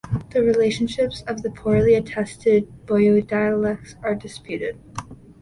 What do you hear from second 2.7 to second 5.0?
Buyeo dialects are disputed.